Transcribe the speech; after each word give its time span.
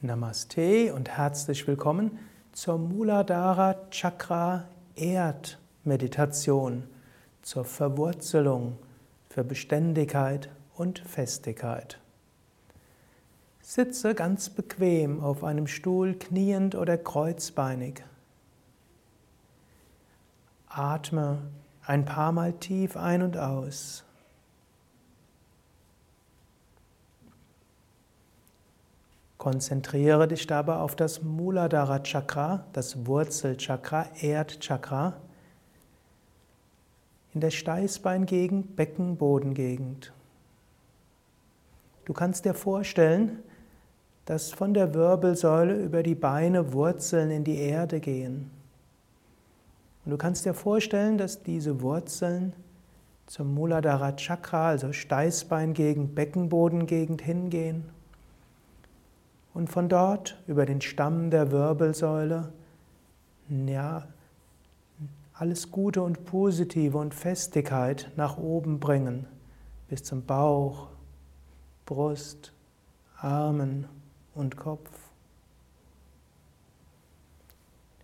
Namaste 0.00 0.94
und 0.94 1.08
herzlich 1.08 1.66
willkommen 1.66 2.20
zur 2.52 2.78
Muladhara 2.78 3.74
Chakra 3.90 4.68
Erdmeditation, 4.94 6.84
zur 7.42 7.64
Verwurzelung, 7.64 8.78
für 9.28 9.42
Beständigkeit 9.42 10.50
und 10.76 11.00
Festigkeit. 11.00 11.98
Sitze 13.60 14.14
ganz 14.14 14.50
bequem 14.50 15.20
auf 15.20 15.42
einem 15.42 15.66
Stuhl, 15.66 16.14
kniend 16.14 16.76
oder 16.76 16.96
kreuzbeinig. 16.96 18.04
Atme 20.68 21.38
ein 21.84 22.04
paar 22.04 22.30
Mal 22.30 22.52
tief 22.52 22.96
ein 22.96 23.20
und 23.20 23.36
aus. 23.36 24.04
Konzentriere 29.38 30.26
dich 30.26 30.48
dabei 30.48 30.78
auf 30.78 30.96
das 30.96 31.22
Muladhara 31.22 32.00
Chakra, 32.00 32.64
das 32.72 33.06
Wurzelchakra, 33.06 34.06
Erdchakra, 34.20 35.14
in 37.34 37.40
der 37.40 37.50
Steißbeingegend, 37.50 38.74
Beckenbodengegend. 38.74 40.12
Du 42.04 42.12
kannst 42.12 42.46
dir 42.46 42.54
vorstellen, 42.54 43.38
dass 44.24 44.50
von 44.50 44.74
der 44.74 44.92
Wirbelsäule 44.92 45.84
über 45.84 46.02
die 46.02 46.16
Beine 46.16 46.72
Wurzeln 46.72 47.30
in 47.30 47.44
die 47.44 47.58
Erde 47.58 48.00
gehen. 48.00 48.50
Und 50.04 50.10
du 50.10 50.18
kannst 50.18 50.46
dir 50.46 50.54
vorstellen, 50.54 51.16
dass 51.16 51.44
diese 51.44 51.80
Wurzeln 51.80 52.54
zum 53.26 53.54
Muladhara 53.54 54.16
Chakra, 54.16 54.70
also 54.70 54.92
Steißbeingegend, 54.92 56.16
Beckenbodengegend 56.16 57.22
hingehen 57.22 57.84
und 59.58 59.68
von 59.68 59.88
dort 59.88 60.40
über 60.46 60.66
den 60.66 60.80
Stamm 60.80 61.30
der 61.30 61.50
Wirbelsäule 61.50 62.52
ja, 63.66 64.06
alles 65.34 65.72
Gute 65.72 66.00
und 66.00 66.24
Positive 66.24 66.96
und 66.96 67.12
Festigkeit 67.12 68.08
nach 68.14 68.38
oben 68.38 68.78
bringen, 68.78 69.26
bis 69.88 70.04
zum 70.04 70.24
Bauch, 70.24 70.86
Brust, 71.86 72.52
Armen 73.16 73.88
und 74.36 74.56
Kopf. 74.56 74.92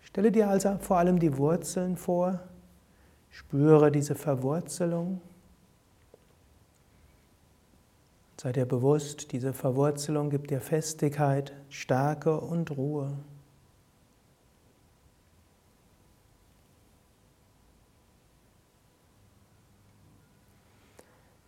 Stelle 0.02 0.32
dir 0.32 0.48
also 0.48 0.76
vor 0.80 0.98
allem 0.98 1.20
die 1.20 1.36
Wurzeln 1.38 1.96
vor, 1.96 2.40
spüre 3.30 3.92
diese 3.92 4.16
Verwurzelung. 4.16 5.20
Sei 8.36 8.52
dir 8.52 8.66
bewusst, 8.66 9.32
diese 9.32 9.52
Verwurzelung 9.52 10.28
gibt 10.28 10.50
dir 10.50 10.60
Festigkeit, 10.60 11.52
Stärke 11.68 12.40
und 12.40 12.76
Ruhe. 12.76 13.16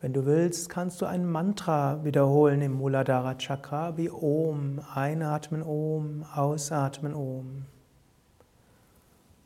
Wenn 0.01 0.13
du 0.13 0.25
willst, 0.25 0.69
kannst 0.69 1.01
du 1.01 1.07
ein 1.07 1.27
Mantra 1.29 2.05
wiederholen 2.05 2.63
im 2.63 2.75
Muladhara 2.75 3.35
Chakra 3.35 3.97
wie 3.97 4.09
Om, 4.09 4.81
einatmen 4.95 5.63
Om, 5.65 6.25
ausatmen 6.33 7.13
Om. 7.13 7.65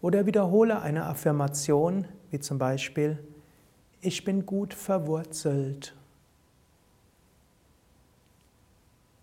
Oder 0.02 0.26
wiederhole 0.26 0.82
eine 0.82 1.06
Affirmation 1.06 2.04
wie 2.30 2.40
zum 2.40 2.58
Beispiel 2.58 3.18
Ich 4.02 4.24
bin 4.24 4.44
gut 4.44 4.74
verwurzelt. 4.74 5.94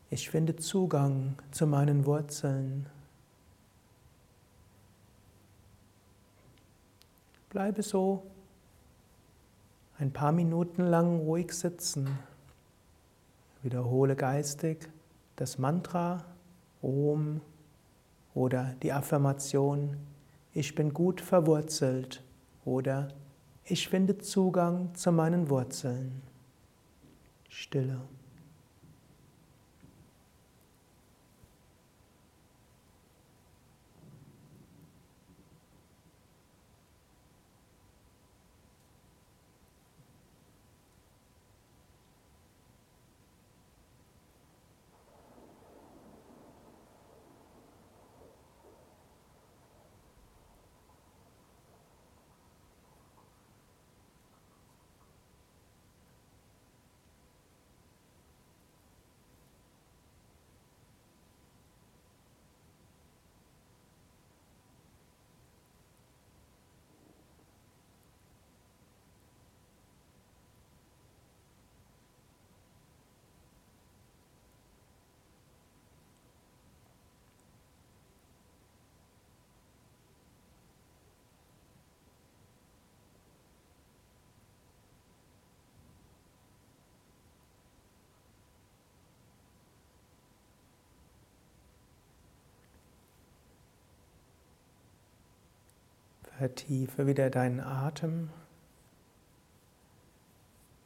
Ich 0.10 0.30
finde 0.30 0.56
Zugang 0.56 1.36
zu 1.52 1.68
meinen 1.68 2.06
Wurzeln. 2.06 2.88
Bleibe 7.50 7.84
so 7.84 8.24
ein 10.00 10.12
paar 10.12 10.32
Minuten 10.32 10.86
lang 10.86 11.20
ruhig 11.20 11.52
sitzen. 11.52 12.20
Wiederhole 13.64 14.16
geistig 14.16 14.90
das 15.38 15.58
Mantra 15.58 16.24
Om 16.82 17.42
oder 18.34 18.76
die 18.84 18.92
Affirmation 18.92 19.98
Ich 20.54 20.76
bin 20.76 20.94
gut 20.94 21.22
verwurzelt 21.22 22.24
oder 22.66 23.10
Ich 23.66 23.88
finde 23.88 24.18
Zugang 24.18 24.94
zu 24.96 25.12
meinen 25.12 25.50
Wurzeln. 25.50 26.22
Stille. 27.50 28.00
Vertiefe 96.38 97.08
wieder 97.08 97.32
deinen 97.32 97.60
Atem. 97.60 98.30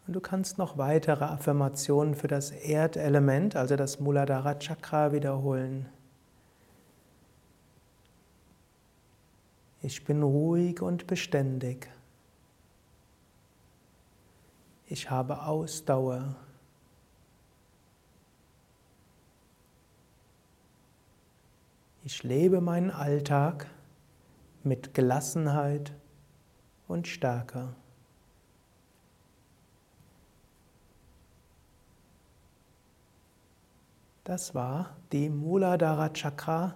Und 0.08 0.14
du 0.14 0.22
kannst 0.22 0.58
noch 0.58 0.78
weitere 0.78 1.26
Affirmationen 1.26 2.16
für 2.16 2.28
das 2.28 2.52
Erdelement, 2.52 3.56
also 3.58 3.76
das 3.76 4.00
Muladhara 4.00 4.56
Chakra, 4.56 5.12
wiederholen. 5.12 5.90
Ich 9.82 10.06
bin 10.06 10.24
ruhig 10.24 10.82
und 10.82 11.06
beständig. 11.08 11.90
Ich 14.86 15.10
habe 15.10 15.44
Ausdauer. 15.44 16.36
Ich 22.04 22.24
lebe 22.24 22.62
meinen 22.62 22.92
Alltag 22.92 23.68
mit 24.64 24.94
Gelassenheit 24.94 25.94
und 26.88 27.08
Stärke. 27.08 27.70
Das 34.24 34.54
war 34.54 34.96
die 35.12 35.30
Muladhara 35.30 36.10
Chakra 36.10 36.76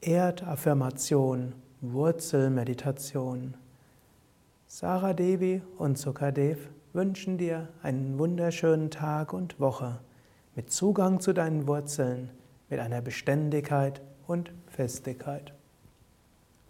Erdaffirmation, 0.00 1.54
Wurzelmeditation. 1.80 3.56
Sarah 4.66 5.14
Devi 5.14 5.62
und 5.78 5.96
Sukadev 5.96 6.68
wünschen 6.92 7.38
dir 7.38 7.68
einen 7.82 8.18
wunderschönen 8.18 8.90
Tag 8.90 9.32
und 9.32 9.58
Woche 9.58 10.00
mit 10.54 10.70
Zugang 10.70 11.20
zu 11.20 11.32
deinen 11.32 11.66
Wurzeln, 11.66 12.30
mit 12.68 12.80
einer 12.80 13.00
Beständigkeit 13.00 14.02
und 14.26 14.52
Festigkeit. 14.66 15.54